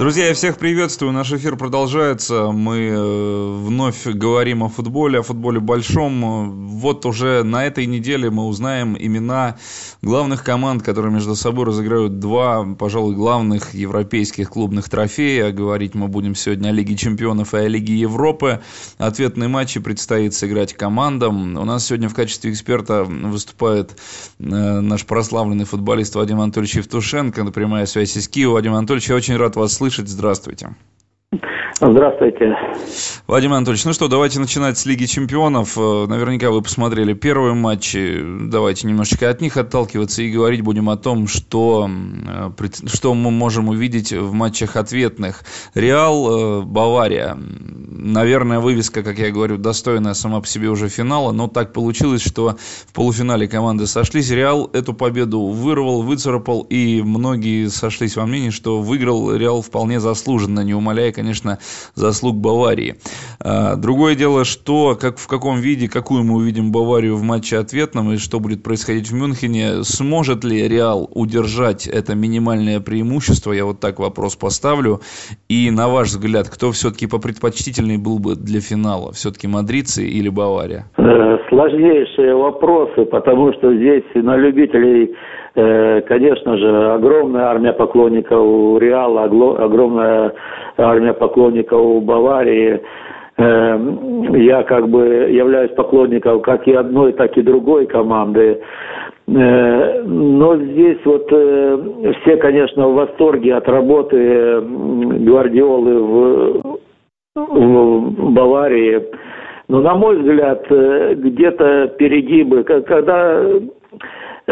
Друзья, 0.00 0.28
я 0.28 0.32
всех 0.32 0.56
приветствую. 0.56 1.12
Наш 1.12 1.30
эфир 1.30 1.56
продолжается. 1.56 2.52
Мы 2.52 2.88
э, 2.88 3.56
вновь 3.66 4.06
говорим 4.06 4.64
о 4.64 4.70
футболе, 4.70 5.18
о 5.18 5.22
футболе 5.22 5.60
большом. 5.60 6.78
Вот 6.78 7.04
уже 7.04 7.42
на 7.42 7.66
этой 7.66 7.84
неделе 7.84 8.30
мы 8.30 8.46
узнаем 8.46 8.96
имена 8.98 9.58
главных 10.00 10.42
команд, 10.42 10.82
которые 10.82 11.12
между 11.12 11.36
собой 11.36 11.66
разыграют 11.66 12.18
два, 12.18 12.64
пожалуй, 12.78 13.14
главных 13.14 13.74
европейских 13.74 14.48
клубных 14.48 14.88
трофея. 14.88 15.52
Говорить 15.52 15.94
мы 15.94 16.08
будем 16.08 16.34
сегодня 16.34 16.70
о 16.70 16.72
Лиге 16.72 16.96
чемпионов 16.96 17.52
и 17.52 17.58
о 17.58 17.68
Лиге 17.68 17.94
Европы. 17.94 18.62
Ответные 18.96 19.50
матчи 19.50 19.80
предстоит 19.80 20.32
сыграть 20.32 20.72
командам. 20.72 21.58
У 21.58 21.64
нас 21.66 21.84
сегодня 21.84 22.08
в 22.08 22.14
качестве 22.14 22.52
эксперта 22.52 23.04
выступает 23.04 23.98
э, 24.38 24.44
наш 24.44 25.04
прославленный 25.04 25.66
футболист 25.66 26.14
Вадим 26.14 26.40
Анатольевич 26.40 26.76
Евтушенко 26.76 27.44
прямая 27.50 27.84
связь 27.84 28.16
из 28.16 28.28
Киева. 28.28 28.52
Вадим 28.52 28.72
Анатольевич, 28.72 29.10
я 29.10 29.16
очень 29.16 29.36
рад 29.36 29.56
вас 29.56 29.74
слышать 29.74 29.89
слышать. 29.90 30.08
Здравствуйте. 30.08 30.70
Здравствуйте. 31.80 32.54
Владимир 33.26 33.54
Анатольевич, 33.54 33.86
ну 33.86 33.94
что, 33.94 34.08
давайте 34.08 34.38
начинать 34.38 34.76
с 34.76 34.84
Лиги 34.84 35.06
Чемпионов. 35.06 35.78
Э, 35.78 36.06
наверняка 36.06 36.50
вы 36.50 36.60
посмотрели 36.60 37.14
первые 37.14 37.54
матчи. 37.54 38.20
Давайте 38.22 38.86
немножечко 38.86 39.30
от 39.30 39.40
них 39.40 39.56
отталкиваться 39.56 40.20
и 40.22 40.30
говорить 40.30 40.60
будем 40.60 40.90
о 40.90 40.98
том, 40.98 41.26
что, 41.26 41.88
э, 41.88 42.50
что 42.86 43.14
мы 43.14 43.30
можем 43.30 43.68
увидеть 43.68 44.12
в 44.12 44.32
матчах 44.32 44.76
ответных. 44.76 45.42
Реал, 45.74 46.60
э, 46.60 46.62
Бавария. 46.64 47.38
Наверное, 48.02 48.60
вывеска, 48.60 49.02
как 49.02 49.18
я 49.18 49.30
говорю, 49.30 49.58
достойная 49.58 50.14
сама 50.14 50.40
по 50.40 50.46
себе 50.46 50.70
уже 50.70 50.88
финала, 50.88 51.32
но 51.32 51.48
так 51.48 51.74
получилось, 51.74 52.22
что 52.22 52.56
в 52.86 52.92
полуфинале 52.94 53.46
команды 53.46 53.86
сошлись. 53.86 54.30
Реал 54.30 54.70
эту 54.72 54.94
победу 54.94 55.42
вырвал, 55.42 56.00
выцарапал, 56.00 56.62
и 56.62 57.02
многие 57.02 57.68
сошлись 57.68 58.16
во 58.16 58.24
мнении, 58.24 58.48
что 58.48 58.80
выиграл 58.80 59.36
Реал 59.36 59.60
вполне 59.60 60.00
заслуженно, 60.00 60.60
не 60.60 60.72
умаляя, 60.72 61.12
конечно, 61.12 61.58
заслуг 61.94 62.36
Баварии. 62.36 62.98
А, 63.42 63.76
другое 63.76 64.14
дело, 64.14 64.44
что, 64.44 64.96
как, 65.00 65.16
в 65.16 65.26
каком 65.26 65.56
виде, 65.56 65.88
какую 65.88 66.24
мы 66.24 66.36
увидим 66.36 66.72
Баварию 66.72 67.16
в 67.16 67.22
матче 67.22 67.56
ответном 67.56 68.12
и 68.12 68.16
что 68.16 68.38
будет 68.38 68.62
происходить 68.62 69.10
в 69.10 69.14
Мюнхене. 69.14 69.82
Сможет 69.82 70.44
ли 70.44 70.68
Реал 70.68 71.08
удержать 71.14 71.86
это 71.86 72.14
минимальное 72.14 72.80
преимущество? 72.80 73.52
Я 73.52 73.64
вот 73.64 73.80
так 73.80 73.98
вопрос 73.98 74.36
поставлю. 74.36 75.00
И 75.48 75.70
на 75.70 75.88
ваш 75.88 76.08
взгляд, 76.08 76.48
кто 76.50 76.70
все-таки 76.72 77.06
попредпочтительней 77.06 77.96
был 77.96 78.18
бы 78.18 78.34
для 78.36 78.60
финала? 78.60 79.12
Все-таки 79.12 79.48
мадридцы 79.48 80.04
или 80.04 80.28
Бавария? 80.28 80.84
Э, 80.98 81.38
сложнейшие 81.48 82.36
вопросы, 82.36 83.06
потому 83.06 83.52
что 83.54 83.74
здесь 83.74 84.04
на 84.14 84.36
любителей 84.36 85.14
Э, 85.54 86.00
конечно 86.02 86.56
же, 86.56 86.92
огромная 86.92 87.46
армия 87.46 87.72
поклонников 87.72 88.80
Реала, 88.80 89.24
огромная 89.24 90.32
армия 90.76 91.12
поклонников 91.12 92.04
Баварии. 92.04 92.80
Э, 93.40 93.78
я 94.34 94.62
как 94.64 94.88
бы 94.88 95.00
являюсь 95.30 95.70
поклонником 95.72 96.40
как 96.40 96.68
и 96.68 96.72
одной, 96.72 97.12
так 97.12 97.36
и 97.38 97.42
другой 97.42 97.86
команды. 97.86 98.60
Э, 99.28 100.02
но 100.04 100.56
здесь 100.56 100.98
вот 101.04 101.26
все, 101.26 102.36
конечно, 102.36 102.88
в 102.88 102.94
восторге 102.94 103.54
от 103.54 103.66
работы 103.68 104.60
Гвардиолы 104.60 106.02
в, 106.02 106.78
в 107.34 108.32
Баварии. 108.32 109.02
Но, 109.68 109.80
на 109.80 109.94
мой 109.94 110.18
взгляд, 110.18 110.66
где-то 110.68 111.94
перегибы. 111.96 112.64
Когда 112.64 113.40
Э, 113.40 113.60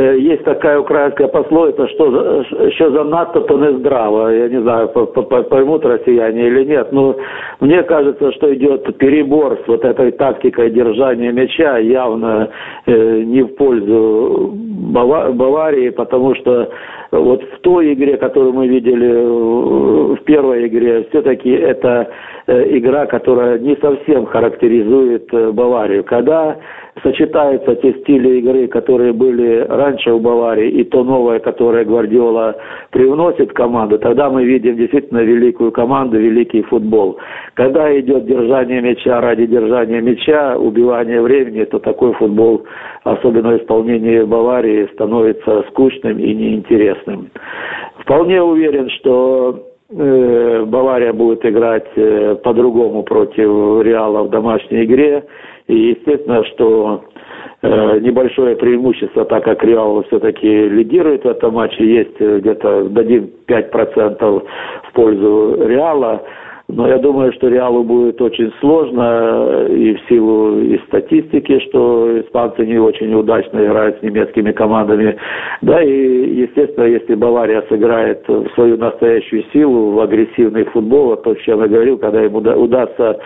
есть 0.00 0.44
такая 0.44 0.78
украинская 0.78 1.28
пословица, 1.28 1.88
что 1.88 2.44
що 2.70 2.90
занадто, 2.90 3.40
то 3.40 3.58
не 3.58 3.78
здраво. 3.78 4.28
Я 4.28 4.48
не 4.48 4.60
знаю, 4.60 4.88
поймут 4.88 5.84
россияне 5.84 6.48
или 6.48 6.64
нет, 6.64 6.92
но 6.92 7.16
мне 7.60 7.82
кажется, 7.82 8.32
что 8.32 8.54
идет 8.54 8.96
перебор 8.98 9.58
с 9.64 9.68
вот 9.68 9.84
этой 9.84 10.12
тактикой 10.12 10.70
держания 10.70 11.32
мяча 11.32 11.78
явно 11.78 12.48
э, 12.86 13.22
не 13.22 13.42
в 13.42 13.54
пользу 13.56 14.52
Баварии, 14.92 15.90
потому 15.90 16.34
что 16.34 16.68
вот 17.10 17.42
в 17.42 17.60
той 17.60 17.92
игре, 17.94 18.16
которую 18.16 18.52
мы 18.52 18.68
видели 18.68 20.14
в 20.14 20.24
первой 20.24 20.66
игре, 20.66 21.06
все-таки 21.10 21.50
это 21.50 22.08
э, 22.46 22.78
игра, 22.78 23.06
которая 23.06 23.58
не 23.58 23.76
совсем 23.76 24.26
характеризует 24.26 25.30
Баварию. 25.54 26.04
Когда 26.04 26.56
сочетаются 27.02 27.74
те 27.76 27.92
стили 28.00 28.38
игры, 28.38 28.68
которые 28.68 29.12
были 29.12 29.66
раньше 29.68 30.12
у 30.12 30.18
Баварии, 30.18 30.70
и 30.70 30.84
то 30.84 31.04
новое, 31.04 31.38
которое 31.38 31.84
Гвардиола 31.84 32.56
привносит 32.90 33.50
в 33.50 33.54
команду, 33.54 33.98
тогда 33.98 34.30
мы 34.30 34.44
видим 34.44 34.76
действительно 34.76 35.18
великую 35.18 35.72
команду, 35.72 36.18
великий 36.18 36.62
футбол. 36.62 37.18
Когда 37.54 37.98
идет 37.98 38.26
держание 38.26 38.80
мяча 38.80 39.20
ради 39.20 39.46
держания 39.46 40.00
мяча, 40.00 40.56
убивание 40.56 41.20
времени, 41.20 41.64
то 41.64 41.78
такой 41.78 42.12
футбол, 42.14 42.64
особенно 43.04 43.52
в 43.52 43.62
исполнении 43.62 44.22
Баварии, 44.22 44.88
становится 44.94 45.64
скучным 45.70 46.18
и 46.18 46.34
неинтересным. 46.34 46.95
Вполне 47.98 48.42
уверен, 48.42 48.88
что 48.90 49.66
э, 49.90 50.64
Бавария 50.66 51.12
будет 51.12 51.44
играть 51.44 51.88
э, 51.96 52.36
по-другому 52.42 53.02
против 53.02 53.82
Реала 53.84 54.24
в 54.24 54.30
домашней 54.30 54.84
игре. 54.84 55.24
И 55.66 55.76
естественно, 55.76 56.44
что 56.44 57.04
э, 57.62 57.98
небольшое 58.00 58.56
преимущество, 58.56 59.24
так 59.24 59.44
как 59.44 59.64
Реал 59.64 60.04
все-таки 60.04 60.46
лидирует 60.46 61.24
в 61.24 61.28
этом 61.28 61.54
матче, 61.54 61.84
есть 61.84 62.20
где-то 62.20 62.84
дадим 62.90 63.30
5% 63.48 64.42
в 64.88 64.92
пользу 64.92 65.66
Реала. 65.66 66.22
Но 66.68 66.88
я 66.88 66.98
думаю, 66.98 67.32
что 67.32 67.48
Реалу 67.48 67.84
будет 67.84 68.20
очень 68.20 68.52
сложно 68.58 69.66
и 69.68 69.94
в 69.94 70.00
силу 70.08 70.58
и 70.60 70.78
статистики, 70.88 71.60
что 71.60 72.20
испанцы 72.20 72.66
не 72.66 72.78
очень 72.78 73.14
удачно 73.14 73.64
играют 73.64 73.98
с 74.00 74.02
немецкими 74.02 74.50
командами. 74.50 75.16
Да, 75.62 75.80
и, 75.80 76.40
естественно, 76.40 76.84
если 76.84 77.14
Бавария 77.14 77.62
сыграет 77.68 78.26
в 78.26 78.48
свою 78.54 78.76
настоящую 78.78 79.44
силу, 79.52 79.92
в 79.92 80.00
агрессивный 80.00 80.64
футбол, 80.64 81.16
то, 81.16 81.30
о 81.30 81.36
чем 81.36 81.60
я 81.60 81.68
говорил, 81.68 81.98
когда 81.98 82.24
им 82.24 82.34
удастся 82.34 83.16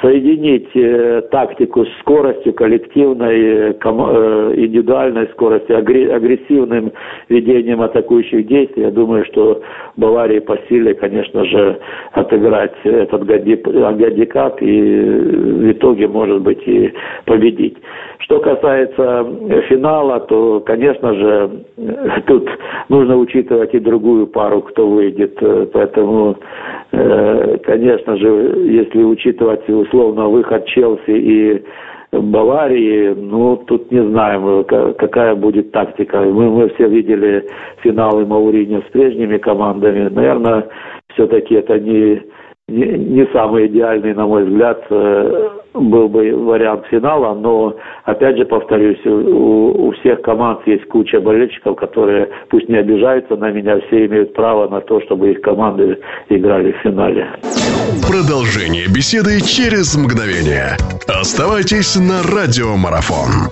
соединить 0.00 0.68
э, 0.74 1.22
тактику 1.30 1.84
с 1.84 1.98
скоростью 2.00 2.52
коллективной, 2.54 3.40
э, 3.40 3.74
э, 3.74 4.54
индивидуальной 4.56 5.28
скоростью, 5.28 5.78
агрессивным 5.78 6.92
ведением 7.28 7.82
атакующих 7.82 8.46
действий, 8.46 8.84
я 8.84 8.90
думаю, 8.90 9.24
что 9.26 9.60
Баварии 9.96 10.38
по 10.38 10.56
силе, 10.68 10.94
конечно 10.94 11.44
же, 11.44 11.78
отыграть 12.12 12.74
этот 12.84 13.24
гандикап 13.24 14.62
и 14.62 14.70
в 14.70 15.72
итоге, 15.72 16.08
может 16.08 16.40
быть, 16.42 16.62
и 16.66 16.92
победить. 17.24 17.76
Что 18.20 18.38
касается 18.38 19.26
финала, 19.68 20.20
то, 20.20 20.60
конечно 20.60 21.14
же, 21.14 21.50
тут 22.26 22.48
нужно 22.88 23.16
учитывать 23.16 23.74
и 23.74 23.80
другую 23.80 24.28
пару, 24.28 24.62
кто 24.62 24.86
выйдет. 24.88 25.38
Поэтому, 25.72 26.36
конечно 26.92 28.16
же, 28.16 28.28
если 28.66 29.02
учитывать 29.02 29.68
условно 29.68 30.28
выход 30.28 30.66
Челси 30.66 31.10
и 31.10 31.62
Баварии, 32.12 33.14
ну, 33.14 33.56
тут 33.66 33.90
не 33.90 34.02
знаем, 34.02 34.64
какая 34.64 35.34
будет 35.34 35.72
тактика. 35.72 36.20
Мы, 36.20 36.50
мы 36.50 36.68
все 36.70 36.86
видели 36.86 37.46
финалы 37.78 38.26
Мауриньо 38.26 38.82
с 38.82 38.92
прежними 38.92 39.38
командами. 39.38 40.10
Наверное, 40.10 40.68
все-таки 41.14 41.54
это 41.54 41.78
не, 41.78 42.22
не, 42.68 42.84
не 42.84 43.26
самый 43.32 43.66
идеальный, 43.68 44.12
на 44.12 44.26
мой 44.26 44.44
взгляд, 44.44 44.84
э, 44.90 45.48
был 45.74 46.08
бы 46.08 46.32
вариант 46.34 46.86
финала, 46.90 47.34
но, 47.34 47.76
опять 48.04 48.36
же, 48.36 48.44
повторюсь, 48.44 49.04
у, 49.06 49.88
у 49.88 49.92
всех 49.92 50.22
команд 50.22 50.60
есть 50.66 50.86
куча 50.88 51.20
болельщиков, 51.20 51.76
которые, 51.76 52.28
пусть 52.48 52.68
не 52.68 52.76
обижаются 52.76 53.36
на 53.36 53.50
меня, 53.50 53.80
все 53.86 54.06
имеют 54.06 54.34
право 54.34 54.68
на 54.68 54.80
то, 54.80 55.00
чтобы 55.02 55.30
их 55.32 55.40
команды 55.40 55.98
играли 56.28 56.72
в 56.72 56.76
финале. 56.78 57.28
Продолжение 58.06 58.86
беседы 58.88 59.40
через 59.40 59.96
мгновение. 59.96 60.76
Оставайтесь 61.08 61.96
на 61.96 62.22
радиомарафон. 62.22 63.50